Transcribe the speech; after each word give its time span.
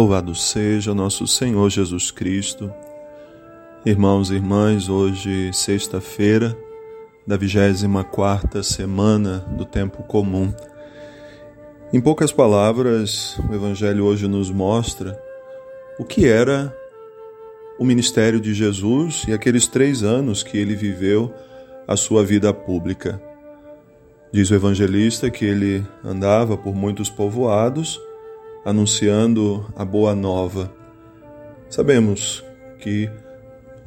Louvado 0.00 0.34
seja 0.34 0.94
nosso 0.94 1.26
Senhor 1.26 1.68
Jesus 1.68 2.10
Cristo. 2.10 2.72
Irmãos 3.84 4.30
e 4.30 4.34
irmãs, 4.34 4.88
hoje, 4.88 5.50
sexta-feira 5.52 6.56
da 7.26 7.36
24 7.36 8.64
semana 8.64 9.44
do 9.58 9.66
tempo 9.66 10.02
comum. 10.04 10.54
Em 11.92 12.00
poucas 12.00 12.32
palavras, 12.32 13.38
o 13.46 13.54
Evangelho 13.54 14.06
hoje 14.06 14.26
nos 14.26 14.50
mostra 14.50 15.22
o 15.98 16.04
que 16.04 16.26
era 16.26 16.74
o 17.78 17.84
ministério 17.84 18.40
de 18.40 18.54
Jesus 18.54 19.24
e 19.28 19.34
aqueles 19.34 19.66
três 19.66 20.02
anos 20.02 20.42
que 20.42 20.56
ele 20.56 20.74
viveu 20.74 21.30
a 21.86 21.94
sua 21.94 22.24
vida 22.24 22.54
pública. 22.54 23.20
Diz 24.32 24.50
o 24.50 24.54
evangelista 24.54 25.28
que 25.28 25.44
ele 25.44 25.86
andava 26.02 26.56
por 26.56 26.74
muitos 26.74 27.10
povoados 27.10 28.00
anunciando 28.64 29.66
a 29.74 29.84
boa 29.84 30.14
nova. 30.14 30.72
Sabemos 31.68 32.44
que 32.78 33.10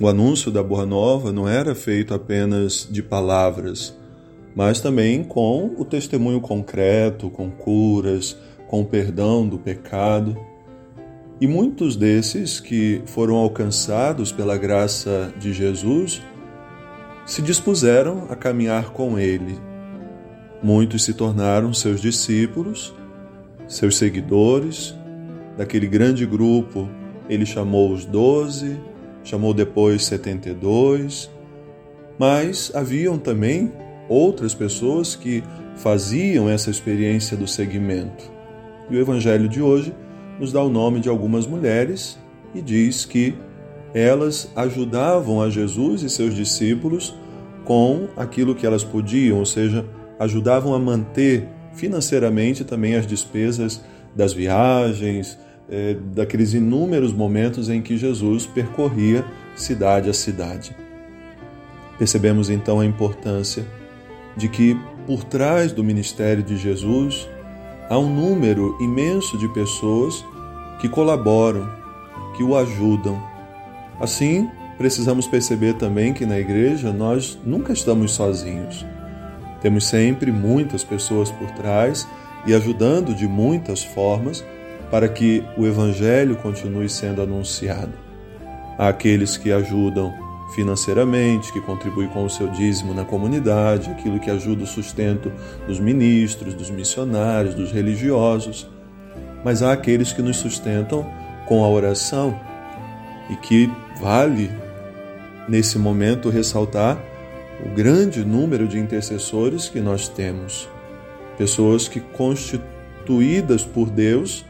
o 0.00 0.08
anúncio 0.08 0.50
da 0.50 0.62
boa 0.62 0.86
nova 0.86 1.32
não 1.32 1.48
era 1.48 1.74
feito 1.74 2.14
apenas 2.14 2.88
de 2.90 3.02
palavras, 3.02 3.96
mas 4.54 4.80
também 4.80 5.22
com 5.22 5.74
o 5.76 5.84
testemunho 5.84 6.40
concreto, 6.40 7.30
com 7.30 7.50
curas, 7.50 8.36
com 8.66 8.80
o 8.80 8.84
perdão 8.84 9.46
do 9.46 9.58
pecado. 9.58 10.36
E 11.40 11.46
muitos 11.46 11.96
desses 11.96 12.60
que 12.60 13.02
foram 13.06 13.36
alcançados 13.36 14.32
pela 14.32 14.56
graça 14.56 15.32
de 15.38 15.52
Jesus 15.52 16.22
se 17.26 17.42
dispuseram 17.42 18.26
a 18.30 18.36
caminhar 18.36 18.90
com 18.90 19.18
ele. 19.18 19.58
Muitos 20.62 21.04
se 21.04 21.14
tornaram 21.14 21.74
seus 21.74 22.00
discípulos 22.00 22.94
seus 23.72 23.96
seguidores. 23.96 24.94
Daquele 25.56 25.86
grande 25.86 26.26
grupo, 26.26 26.88
ele 27.28 27.46
chamou 27.46 27.92
os 27.92 28.04
doze, 28.04 28.76
chamou 29.24 29.54
depois 29.54 30.04
setenta 30.04 30.50
e 30.50 30.54
dois. 30.54 31.30
Mas 32.18 32.70
haviam 32.74 33.18
também 33.18 33.72
outras 34.08 34.54
pessoas 34.54 35.16
que 35.16 35.42
faziam 35.76 36.48
essa 36.48 36.70
experiência 36.70 37.36
do 37.36 37.46
seguimento. 37.46 38.30
E 38.90 38.96
o 38.96 39.00
Evangelho 39.00 39.48
de 39.48 39.62
hoje 39.62 39.94
nos 40.38 40.52
dá 40.52 40.62
o 40.62 40.68
nome 40.68 41.00
de 41.00 41.08
algumas 41.08 41.46
mulheres 41.46 42.18
e 42.54 42.60
diz 42.60 43.04
que 43.06 43.34
elas 43.94 44.50
ajudavam 44.54 45.40
a 45.40 45.48
Jesus 45.48 46.02
e 46.02 46.10
seus 46.10 46.34
discípulos 46.34 47.14
com 47.64 48.08
aquilo 48.16 48.54
que 48.54 48.66
elas 48.66 48.84
podiam, 48.84 49.38
ou 49.38 49.46
seja, 49.46 49.86
ajudavam 50.18 50.74
a 50.74 50.78
manter 50.78 51.48
financeiramente 51.74 52.64
também 52.64 52.94
as 52.94 53.06
despesas 53.06 53.80
das 54.14 54.32
viagens, 54.32 55.38
é, 55.70 55.94
daqueles 56.14 56.52
inúmeros 56.54 57.12
momentos 57.12 57.68
em 57.68 57.80
que 57.80 57.96
Jesus 57.96 58.46
percorria 58.46 59.24
cidade 59.54 60.10
a 60.10 60.12
cidade. 60.12 60.76
Percebemos 61.98 62.50
então 62.50 62.80
a 62.80 62.86
importância 62.86 63.64
de 64.36 64.48
que 64.48 64.78
por 65.06 65.24
trás 65.24 65.72
do 65.72 65.82
ministério 65.82 66.42
de 66.42 66.56
Jesus 66.56 67.28
há 67.88 67.98
um 67.98 68.12
número 68.12 68.76
imenso 68.80 69.38
de 69.38 69.48
pessoas 69.48 70.24
que 70.80 70.88
colaboram, 70.88 71.68
que 72.36 72.42
o 72.42 72.56
ajudam. 72.56 73.22
Assim, 74.00 74.48
precisamos 74.78 75.26
perceber 75.26 75.74
também 75.74 76.12
que 76.12 76.26
na 76.26 76.38
igreja 76.38 76.92
nós 76.92 77.38
nunca 77.44 77.72
estamos 77.72 78.12
sozinhos. 78.12 78.84
Temos 79.62 79.86
sempre 79.86 80.32
muitas 80.32 80.82
pessoas 80.82 81.30
por 81.30 81.50
trás 81.52 82.06
e 82.44 82.52
ajudando 82.52 83.14
de 83.14 83.28
muitas 83.28 83.84
formas 83.84 84.44
para 84.90 85.08
que 85.08 85.42
o 85.56 85.64
Evangelho 85.64 86.36
continue 86.36 86.88
sendo 86.88 87.22
anunciado. 87.22 87.92
Há 88.76 88.88
aqueles 88.88 89.36
que 89.36 89.52
ajudam 89.52 90.12
financeiramente, 90.54 91.52
que 91.52 91.60
contribuem 91.60 92.08
com 92.08 92.24
o 92.24 92.30
seu 92.30 92.48
dízimo 92.48 92.92
na 92.92 93.04
comunidade, 93.04 93.90
aquilo 93.90 94.18
que 94.18 94.30
ajuda 94.30 94.64
o 94.64 94.66
sustento 94.66 95.32
dos 95.66 95.78
ministros, 95.78 96.54
dos 96.54 96.68
missionários, 96.68 97.54
dos 97.54 97.72
religiosos. 97.72 98.68
Mas 99.44 99.62
há 99.62 99.72
aqueles 99.72 100.12
que 100.12 100.20
nos 100.20 100.36
sustentam 100.36 101.06
com 101.46 101.64
a 101.64 101.68
oração 101.68 102.38
e 103.30 103.36
que 103.36 103.70
vale, 104.00 104.50
nesse 105.48 105.78
momento, 105.78 106.28
ressaltar 106.28 106.98
o 107.64 107.74
grande 107.74 108.24
número 108.24 108.66
de 108.66 108.78
intercessores 108.78 109.68
que 109.68 109.80
nós 109.80 110.08
temos. 110.08 110.68
Pessoas 111.38 111.88
que, 111.88 112.00
constituídas 112.00 113.64
por 113.64 113.88
Deus, 113.88 114.44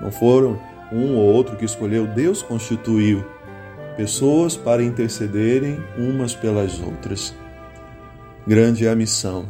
não 0.00 0.10
foram 0.10 0.60
um 0.92 1.16
ou 1.16 1.32
outro 1.32 1.56
que 1.56 1.64
escolheu, 1.64 2.06
Deus 2.06 2.42
constituiu 2.42 3.24
pessoas 3.96 4.56
para 4.56 4.82
intercederem 4.82 5.78
umas 5.98 6.34
pelas 6.34 6.80
outras. 6.80 7.34
Grande 8.46 8.86
é 8.86 8.90
a 8.90 8.96
missão. 8.96 9.48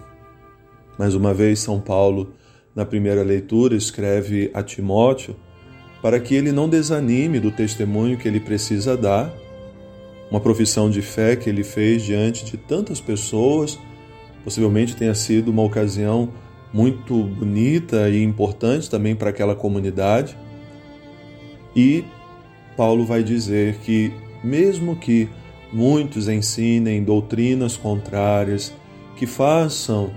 Mais 0.99 1.15
uma 1.15 1.33
vez, 1.33 1.61
São 1.61 1.81
Paulo, 1.81 2.35
na 2.75 2.85
primeira 2.85 3.23
leitura, 3.23 3.75
escreve 3.75 4.51
a 4.53 4.63
Timóteo 4.63 5.37
para 6.03 6.19
que 6.19 6.35
ele 6.35 6.51
não 6.51 6.69
desanime 6.69 7.39
do 7.39 7.53
testemunho 7.53 8.19
que 8.19 8.27
ele 8.27 8.41
precisa 8.41 8.97
dar 8.97 9.33
uma 10.33 10.41
profissão 10.41 10.89
de 10.89 11.03
fé 11.03 11.37
que 11.37 11.51
ele 11.51 11.63
fez 11.63 12.03
diante 12.03 12.47
de 12.47 12.57
tantas 12.57 13.03
pessoas. 13.03 13.79
Possivelmente 14.43 14.97
tenha 14.97 15.15
sido 15.15 15.51
uma 15.51 15.63
ocasião 15.63 16.31
muito 16.73 17.23
bonita 17.23 18.09
e 18.09 18.23
importante 18.23 18.89
também 18.89 19.15
para 19.15 19.29
aquela 19.29 19.55
comunidade. 19.55 20.35
E 21.77 22.03
Paulo 22.79 23.05
vai 23.05 23.23
dizer 23.23 23.77
que, 23.81 24.11
mesmo 24.43 24.97
que 24.97 25.29
muitos 25.71 26.27
ensinem 26.29 27.05
doutrinas 27.05 27.77
contrárias, 27.77 28.73
que 29.17 29.27
façam 29.27 30.11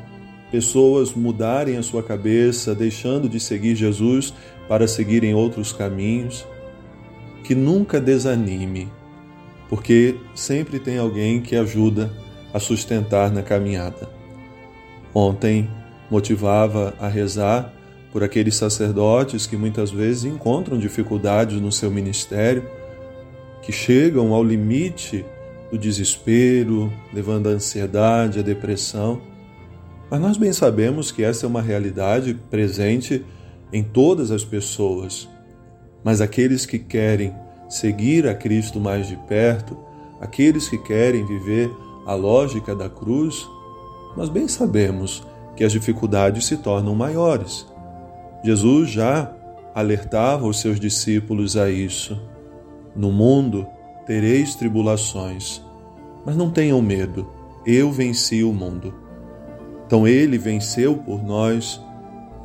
pessoas 0.50 1.14
mudarem 1.14 1.76
a 1.76 1.84
sua 1.84 2.02
cabeça, 2.02 2.74
deixando 2.74 3.28
de 3.28 3.38
seguir 3.38 3.76
Jesus 3.76 4.34
para 4.70 4.88
seguirem 4.88 5.34
outros 5.34 5.74
caminhos, 5.74 6.48
que 7.44 7.54
nunca 7.54 8.00
desanime, 8.00 8.90
porque 9.70 10.16
sempre 10.34 10.80
tem 10.80 10.98
alguém 10.98 11.42
que 11.42 11.56
ajuda 11.56 12.12
a 12.54 12.60
sustentar 12.60 13.32
na 13.32 13.42
caminhada. 13.42 14.10
Ontem 15.14 15.70
motivava 16.10 16.94
a 17.00 17.08
rezar 17.08 17.74
por 18.12 18.24
aqueles 18.24 18.56
sacerdotes 18.56 19.46
que 19.46 19.58
muitas 19.58 19.92
vezes 19.92 20.24
encontram 20.24 20.78
dificuldades 20.78 21.60
no 21.60 21.72
seu 21.72 21.92
ministério, 21.92 22.66
que 23.62 23.72
chegam 23.72 24.34
ao 24.34 24.44
limite 24.44 25.26
do 25.72 25.78
desespero, 25.78 26.94
levando 27.14 27.48
à 27.48 27.52
ansiedade, 27.52 28.40
à 28.40 28.42
depressão. 28.42 29.22
Mas 30.10 30.22
nós 30.22 30.38
bem 30.38 30.54
sabemos 30.54 31.12
que 31.12 31.24
essa 31.24 31.46
é 31.46 31.50
uma 31.50 31.62
realidade 31.62 32.34
presente 32.50 33.26
em 33.74 33.84
todas 33.84 34.32
as 34.32 34.46
pessoas. 34.46 35.28
Mas 36.04 36.22
aqueles 36.22 36.66
que 36.66 36.78
querem 36.78 37.34
seguir 37.68 38.28
a 38.28 38.36
Cristo 38.36 38.80
mais 38.80 39.08
de 39.08 39.16
perto, 39.16 39.78
aqueles 40.20 40.70
que 40.70 40.78
querem 40.78 41.26
viver 41.26 41.72
a 42.06 42.14
lógica 42.14 42.76
da 42.76 42.90
cruz, 42.90 43.48
nós 44.16 44.30
bem 44.30 44.48
sabemos 44.48 45.26
que 45.56 45.64
as 45.64 45.72
dificuldades 45.72 46.46
se 46.46 46.58
tornam 46.58 46.96
maiores. 46.96 47.66
Jesus 48.44 48.90
já 48.90 49.34
alertava 49.74 50.46
os 50.46 50.60
seus 50.60 50.80
discípulos 50.80 51.58
a 51.58 51.70
isso. 51.70 52.20
No 52.96 53.12
mundo 53.12 53.68
tereis 54.06 54.56
tribulações, 54.56 55.62
mas 56.26 56.38
não 56.38 56.50
tenham 56.50 56.82
medo, 56.82 57.28
eu 57.66 57.92
venci 57.92 58.44
o 58.44 58.54
mundo. 58.54 58.94
Então 59.86 60.08
ele 60.08 60.38
venceu 60.38 60.96
por 60.96 61.24
nós 61.24 61.82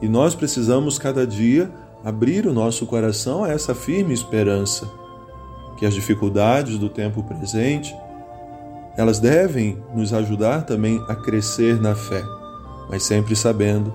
e 0.00 0.08
nós 0.08 0.34
precisamos 0.34 0.98
cada 0.98 1.26
dia 1.26 1.70
abrir 2.02 2.46
o 2.46 2.52
nosso 2.52 2.86
coração 2.86 3.44
a 3.44 3.50
essa 3.50 3.74
firme 3.74 4.14
esperança 4.14 4.99
que 5.80 5.86
as 5.86 5.94
dificuldades 5.94 6.76
do 6.76 6.90
tempo 6.90 7.22
presente, 7.22 7.96
elas 8.98 9.18
devem 9.18 9.82
nos 9.94 10.12
ajudar 10.12 10.66
também 10.66 11.02
a 11.08 11.14
crescer 11.16 11.80
na 11.80 11.94
fé, 11.94 12.22
mas 12.90 13.02
sempre 13.02 13.34
sabendo, 13.34 13.90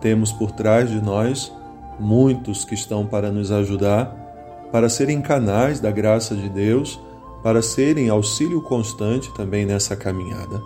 temos 0.00 0.32
por 0.32 0.50
trás 0.50 0.90
de 0.90 1.00
nós 1.00 1.52
muitos 1.96 2.64
que 2.64 2.74
estão 2.74 3.06
para 3.06 3.30
nos 3.30 3.52
ajudar, 3.52 4.12
para 4.72 4.88
serem 4.88 5.22
canais 5.22 5.78
da 5.78 5.92
graça 5.92 6.34
de 6.34 6.48
Deus, 6.48 7.00
para 7.40 7.62
serem 7.62 8.08
auxílio 8.08 8.60
constante 8.62 9.32
também 9.32 9.64
nessa 9.64 9.94
caminhada. 9.94 10.60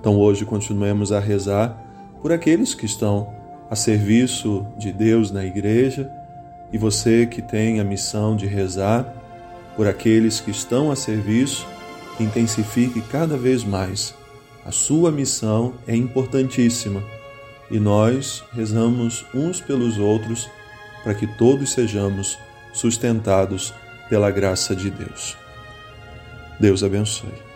Então 0.00 0.18
hoje 0.18 0.46
continuemos 0.46 1.12
a 1.12 1.20
rezar 1.20 1.76
por 2.22 2.32
aqueles 2.32 2.74
que 2.74 2.86
estão 2.86 3.28
a 3.68 3.76
serviço 3.76 4.66
de 4.78 4.90
Deus 4.90 5.30
na 5.30 5.44
igreja 5.44 6.10
e 6.72 6.78
você 6.78 7.26
que 7.26 7.42
tem 7.42 7.78
a 7.78 7.84
missão 7.84 8.34
de 8.34 8.46
rezar 8.46 9.21
por 9.76 9.86
aqueles 9.86 10.40
que 10.40 10.50
estão 10.50 10.90
a 10.90 10.96
serviço, 10.96 11.66
intensifique 12.20 13.00
cada 13.02 13.36
vez 13.36 13.64
mais. 13.64 14.14
A 14.64 14.70
sua 14.70 15.10
missão 15.10 15.74
é 15.86 15.96
importantíssima 15.96 17.02
e 17.70 17.80
nós 17.80 18.44
rezamos 18.52 19.24
uns 19.34 19.60
pelos 19.60 19.98
outros 19.98 20.48
para 21.02 21.14
que 21.14 21.26
todos 21.26 21.72
sejamos 21.72 22.38
sustentados 22.72 23.74
pela 24.08 24.30
graça 24.30 24.76
de 24.76 24.90
Deus. 24.90 25.36
Deus 26.60 26.84
abençoe. 26.84 27.51